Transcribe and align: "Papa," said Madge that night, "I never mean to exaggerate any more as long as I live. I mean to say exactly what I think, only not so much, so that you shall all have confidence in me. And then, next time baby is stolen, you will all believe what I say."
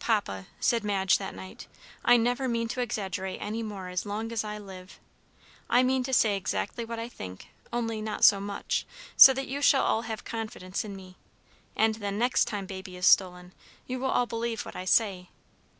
"Papa," 0.00 0.48
said 0.58 0.82
Madge 0.82 1.18
that 1.18 1.36
night, 1.36 1.68
"I 2.04 2.16
never 2.16 2.48
mean 2.48 2.66
to 2.66 2.80
exaggerate 2.80 3.38
any 3.40 3.62
more 3.62 3.86
as 3.90 4.04
long 4.04 4.32
as 4.32 4.42
I 4.42 4.58
live. 4.58 4.98
I 5.70 5.84
mean 5.84 6.02
to 6.02 6.12
say 6.12 6.36
exactly 6.36 6.84
what 6.84 6.98
I 6.98 7.08
think, 7.08 7.46
only 7.72 8.02
not 8.02 8.24
so 8.24 8.40
much, 8.40 8.88
so 9.16 9.32
that 9.32 9.46
you 9.46 9.62
shall 9.62 9.84
all 9.84 10.02
have 10.02 10.24
confidence 10.24 10.84
in 10.84 10.96
me. 10.96 11.14
And 11.76 11.94
then, 11.94 12.18
next 12.18 12.46
time 12.46 12.66
baby 12.66 12.96
is 12.96 13.06
stolen, 13.06 13.52
you 13.86 14.00
will 14.00 14.10
all 14.10 14.26
believe 14.26 14.62
what 14.64 14.74
I 14.74 14.84
say." 14.84 15.28